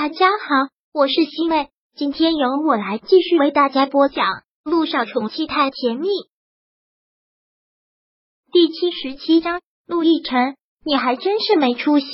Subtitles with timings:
[0.00, 4.26] 大家好，我是西妹，今天由我来继续为大家播讲
[4.62, 6.06] 《陆少宠妻太甜蜜》
[8.52, 9.60] 第七十七章。
[9.88, 12.06] 陆亦辰，你还真是没出息。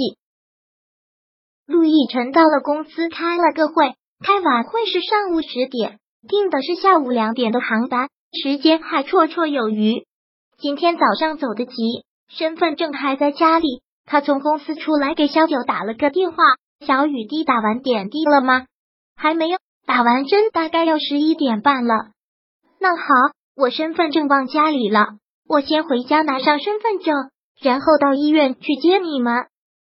[1.66, 3.94] 陆亦辰到了公司开了个会，
[4.24, 10.06] 开晚会是上午十点，订的是下午两点的航班，时间还绰绰有余。
[10.56, 11.74] 今天早上走的急，
[12.28, 13.82] 身份证还在家里。
[14.06, 16.38] 他从公司出来，给小九打了个电话。
[16.86, 18.66] 小雨滴打完点滴了吗？
[19.16, 21.94] 还没有，打完针大概要十一点半了。
[22.78, 23.04] 那好，
[23.56, 27.14] 我身份证忘家里了，我先回家拿上身份证，
[27.60, 29.46] 然后到医院去接你们。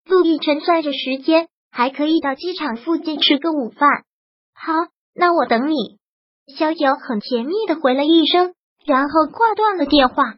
[0.07, 4.05] 陆亦辰算着时间，还可以到机场附近吃个午饭。
[4.55, 4.73] 好，
[5.15, 5.99] 那我等你。
[6.57, 8.55] 小九很甜蜜的回了一声，
[8.85, 10.35] 然后挂断了电话。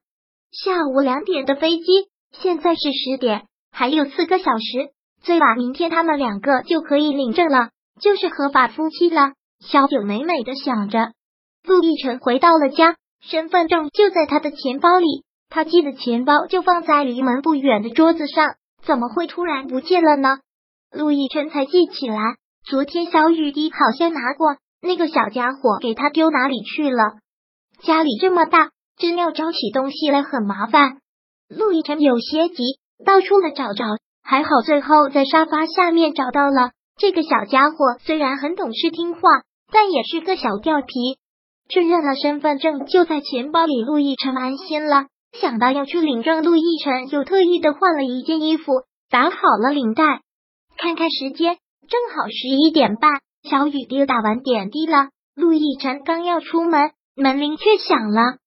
[0.52, 1.84] 下午两点的飞机，
[2.30, 4.92] 现在是十点，还有四个小时。
[5.26, 9.32] 最晚明天他们两个就可以领证了，就是合法夫妻了。
[9.58, 11.14] 小九美美的想着。
[11.64, 20.38] 陆亦辰回到了家，身份证就在他的钱包里，他记得钱包就放在离门不远的桌子上，怎么会突然不见了呢？
[20.92, 27.02] 陆亦辰才记起来，昨天小雨滴好像拿过那个小家伙给他丢哪里去了。
[27.82, 30.98] 家里这么大，真要找起东西来很麻烦。
[31.48, 32.62] 陆亦辰有些急，
[33.04, 33.86] 到处的找找。
[34.28, 37.76] 还好，最后在沙发下面找到了这个小家伙。
[38.00, 39.20] 虽然很懂事听话，
[39.72, 40.92] 但也是个小调皮。
[41.68, 45.06] 确认了身份证就在钱包里，陆亦辰安心了。
[45.32, 50.22] 想到要去领证，陆亦辰又特意的换了一件衣服，打好了领带。
[50.76, 53.20] 看看时间，正好十一点半。
[53.48, 58.38] 小雨滴打完点滴了，陆亦辰刚要出门，门铃却响了。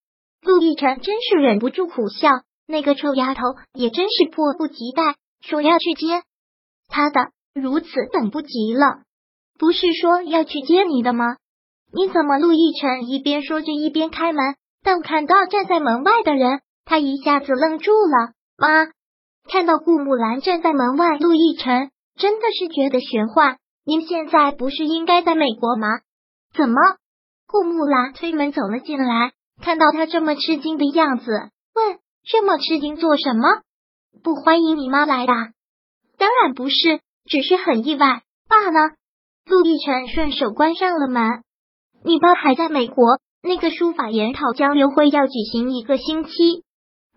[0.42, 2.28] 陆亦辰真是忍不住苦笑，
[2.66, 3.40] 那个臭丫头
[3.72, 5.16] 也真是迫不及待。
[5.40, 6.22] 说要去接
[6.88, 9.02] 他的，如此等不及了。
[9.58, 11.36] 不是说要去接你的吗？
[11.92, 12.38] 你怎么？
[12.38, 18.32] 陆亦辰一边说着一边开门，但看到站在门外的人，他一下子愣住了。
[18.56, 18.86] 妈，
[19.48, 23.58] 看到顾木兰站在门外，陆亦辰真的是觉得玄幻。
[23.84, 25.88] 您现在不是应该在美国吗？
[26.54, 26.76] 怎么？
[27.46, 31.32] 顾木兰推门走了进来，看到他这么吃惊的样子，
[31.74, 33.62] 问：这么吃惊做什么？
[34.22, 35.32] 不欢迎你妈来的，
[36.18, 38.22] 当然不是，只是很意外。
[38.48, 38.94] 爸呢？
[39.46, 41.42] 陆亦辰顺手关上了门。
[42.04, 46.64] 你爸还在美国，那个书法研讨交流会要举行一个星期。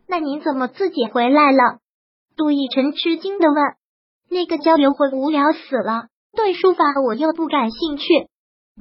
[0.08, 1.80] 那您怎么自己回来了？
[2.38, 3.58] 陆亦辰吃惊的问。
[4.30, 8.06] 那个交流会无聊死了，对书法我又不感兴趣。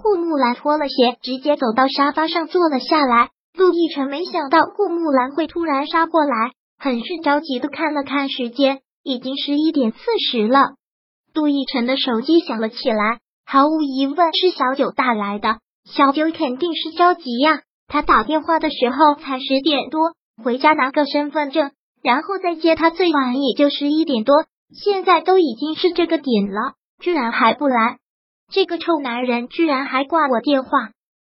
[0.01, 3.31] 顾木兰脱了鞋，直接走到沙发上坐了下来。
[3.55, 6.53] 陆亦辰没想到顾木兰会突然杀过来。
[6.83, 9.99] 很是着急的看了看时间，已经十一点四
[10.29, 10.59] 十了。
[11.33, 15.61] 杜奕晨的手机响了起来，毫无疑问是小九打来的。
[15.85, 21.71] 小九肯定是着急呀，他打电话的时候才十点多，回家拿个身份证，
[22.03, 24.35] 然后再接他，最晚也就十一点多。
[24.75, 27.99] 现在都已经是这个点了，居然还不来，
[28.51, 30.91] 这个臭男人居然还挂我电话。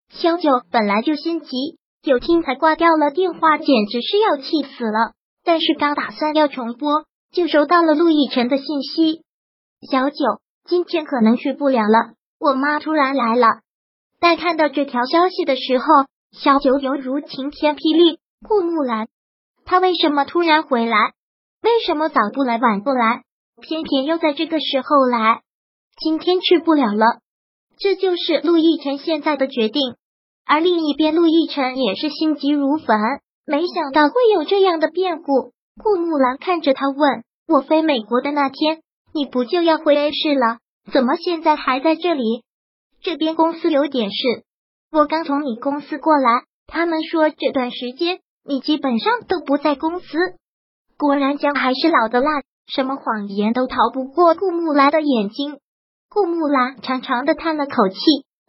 [0.10, 5.14] 小九本来就心急，有听才挂掉了电话，简直是要气死了。
[5.48, 9.24] 但是刚打算要重播，就收到了陆亦辰的信息
[9.90, 13.48] ：“小九，今天可能去不了了，我妈突然来了。”
[14.20, 15.86] 在看到这条消息的时候，
[16.34, 18.20] 小九犹如晴天霹雳。
[18.46, 19.08] 顾木兰，
[19.64, 20.98] 他为什么突然回来？
[21.64, 23.24] 为什么早不来晚不来，
[23.62, 25.44] 偏偏又在这个时候来？
[25.96, 27.22] 今天去不了了，
[27.80, 29.96] 这就是陆亦辰现在的决定。
[30.46, 33.00] 而另一边，陆亦辰也是心急如焚。
[33.48, 35.54] 没想到会有这样的变故。
[35.82, 38.82] 顾木兰看着他问：“我飞美国的那天，
[39.14, 40.58] 你不就要回 A 市了？
[40.92, 42.44] 怎么现在还在这里？
[43.02, 44.44] 这边公司有点事，
[44.92, 50.18] 我刚从你公司过来，他们说这段时间你基本上都不在公司。
[50.98, 55.58] 果然姜还是老的辣，什么谎言都逃不过顾木兰的眼睛。
[56.10, 57.98] 顾木兰长长的叹了口气，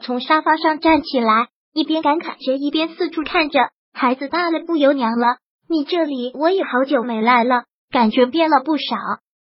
[0.03, 3.61] 从沙发上站起来，一边感慨着，一边四处看着。
[3.99, 8.95] 孩子大了不由娘了，你这里我也好久没来了，感觉变了不少。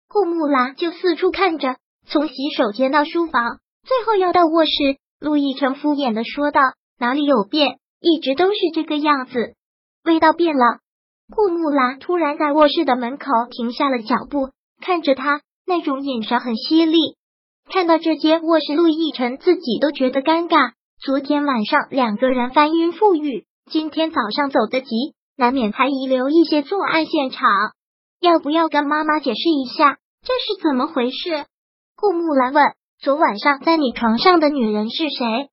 [0.07, 1.75] 顾木兰就四处看着，
[2.07, 4.71] 从洗手间到书房，最后要到卧室。
[5.19, 6.61] 陆亦辰敷衍的说道
[6.97, 9.55] ：“哪里有变，一直都是这个样子。
[10.05, 10.79] 味道变了。”
[11.35, 14.51] 顾木兰突然在卧室的门口停下了脚步，
[14.81, 17.17] 看着他，那种眼神很犀利。
[17.69, 20.71] 看到这间卧室，陆亦辰自己都觉得尴尬。
[21.01, 23.45] 昨天晚上两个人翻云覆雨。
[23.69, 24.87] 今天早上走得急，
[25.37, 27.47] 难免还遗留一些作案现场。
[28.19, 31.45] 要不要跟妈妈解释一下这是怎么回事？
[31.95, 32.65] 顾木兰问。
[32.99, 35.49] 昨晚上在你床上的女人是谁？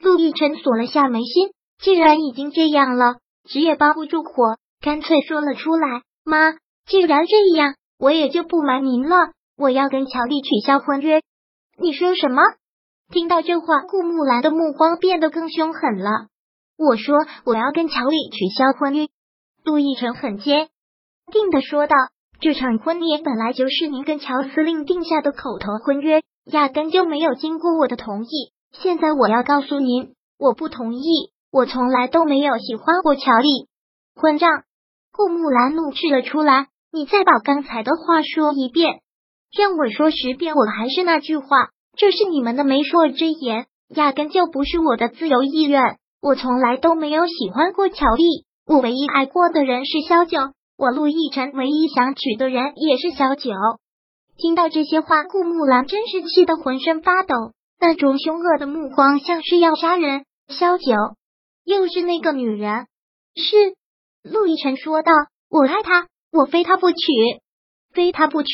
[0.00, 1.50] 陆亦辰锁了下眉心，
[1.80, 3.18] 既然已经这样了，
[3.48, 6.02] 纸也包不住火，干脆说了出来。
[6.24, 6.52] 妈，
[6.86, 11.22] 既然这样，我也就不瞒您了，我要跟乔丽取消婚约。
[11.78, 12.42] 你说什么？
[13.12, 16.26] 听到这话，顾木兰的目光变得更凶狠了。
[16.80, 19.08] 我说我要跟乔丽取消婚约。
[19.62, 20.70] 陆亦辰很坚
[21.30, 21.94] 定的说道
[22.40, 28.28] ：“这场婚礼本来就是您跟乔司令定下的口头婚约。”压根就没有经过我的同意。
[28.72, 31.02] 现在我要告诉您，我不同意。
[31.52, 33.68] 我从来都没有喜欢过乔丽。
[34.14, 34.48] 混账！
[35.12, 36.68] 顾木兰怒斥了出来。
[36.90, 39.00] 你再把刚才的话说一遍，
[39.54, 45.99] 让我说十遍，我还是那句话，这是你们的媒妁之言，压根就不是我的自由意愿。
[46.20, 48.44] 我从来都没有喜欢过乔丽。
[48.66, 50.38] 我唯一爱过的人是萧九，
[50.76, 53.50] 我陆亦辰唯一想娶的人也是萧九。
[54.36, 57.34] 听到这些话，顾木兰真是气得浑身发抖，
[57.80, 60.24] 那种凶恶的目光像是要杀人。
[60.48, 60.94] 萧九，
[61.64, 62.86] 又是那个女人，
[63.34, 63.74] 是
[64.22, 65.12] 陆亦辰说道
[65.48, 66.96] ：“我爱她，我非她不娶，
[67.92, 68.48] 非她不娶。”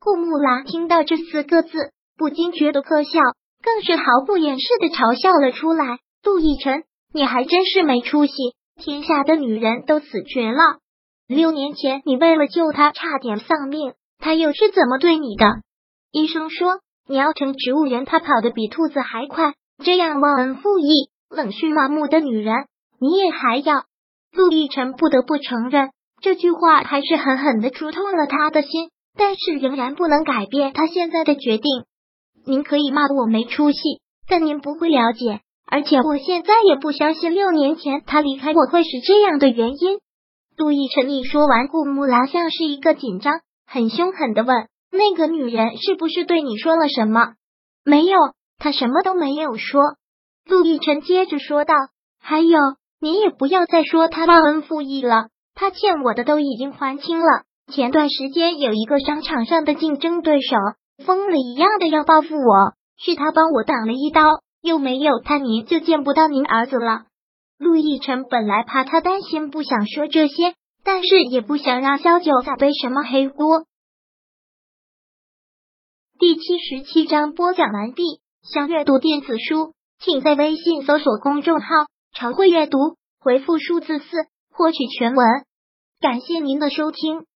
[0.00, 3.20] 顾木兰听到这四个字，不禁觉得可笑，
[3.62, 5.98] 更是毫不掩饰的嘲笑了出来。
[6.28, 6.84] 陆亦辰，
[7.14, 8.34] 你还真是没出息，
[8.76, 10.58] 天下的女人都死绝了。
[11.26, 13.94] 六年前，你为了救她，差点丧命。
[14.18, 15.46] 他又是怎么对你的？
[16.12, 19.54] 医生说你要成植物人，他跑得比兔子还快。
[19.82, 22.66] 这样忘恩负义、冷血麻木的女人，
[23.00, 23.84] 你也还要？
[24.30, 31.84] 陆亦辰不得不承认，这句话还是狠狠的触痛了他的心，但是仍然不能改变他现在的决定。
[32.44, 33.78] 您可以骂我没出息，
[34.28, 39.98] 但您不会了解，而且我现在也不相信六年前他离开我会是这样的原因。
[40.56, 43.40] 陆亦辰一说完，顾木兰像是一个紧张。
[43.66, 47.34] 很凶狠的问：“那个女人是不是对你说了什么
[47.84, 48.16] ？”“没有，
[48.58, 49.82] 她什么都没有说。”
[50.48, 51.74] 陆亦辰接着说道
[52.18, 52.58] ：“还有，
[52.98, 55.28] 你也不要再说她忘恩负义了。
[55.54, 57.42] 她欠我的都已经还清了。
[57.70, 60.56] 前段时间有一个商场上的竞争对手，
[61.04, 64.22] 疯了一样的要报复我，是他帮我挡了一刀。
[64.68, 67.06] 又没有他，您就见不到您儿子了。”
[67.58, 70.54] 陆亦辰本来怕他担心，不想说这些。
[70.84, 73.66] 但是也不想让萧九再背什么黑锅。
[76.18, 78.02] 第七十七章播讲完毕。
[78.42, 81.66] 想阅读电子书，请在微信搜索公众号
[82.14, 82.78] “常会阅读”，
[83.20, 84.06] 回复数字四
[84.50, 85.26] 获取全文。
[86.00, 87.26] 感谢您的收听。